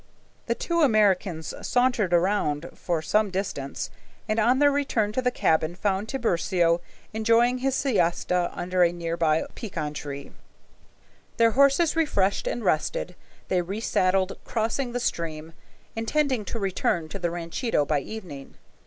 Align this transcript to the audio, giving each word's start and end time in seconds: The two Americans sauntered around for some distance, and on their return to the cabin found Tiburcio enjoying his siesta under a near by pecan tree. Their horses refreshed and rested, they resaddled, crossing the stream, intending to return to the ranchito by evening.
The 0.47 0.55
two 0.55 0.81
Americans 0.81 1.53
sauntered 1.61 2.11
around 2.11 2.71
for 2.73 3.03
some 3.03 3.29
distance, 3.29 3.91
and 4.27 4.39
on 4.39 4.57
their 4.57 4.71
return 4.71 5.11
to 5.11 5.21
the 5.21 5.29
cabin 5.29 5.75
found 5.75 6.07
Tiburcio 6.09 6.81
enjoying 7.13 7.59
his 7.59 7.75
siesta 7.75 8.49
under 8.55 8.81
a 8.83 8.91
near 8.91 9.15
by 9.15 9.45
pecan 9.53 9.93
tree. 9.93 10.31
Their 11.37 11.51
horses 11.51 11.95
refreshed 11.95 12.47
and 12.47 12.65
rested, 12.65 13.15
they 13.47 13.61
resaddled, 13.61 14.39
crossing 14.43 14.93
the 14.93 14.99
stream, 14.99 15.53
intending 15.95 16.45
to 16.45 16.57
return 16.57 17.07
to 17.09 17.19
the 17.19 17.29
ranchito 17.29 17.85
by 17.85 17.99
evening. 17.99 18.55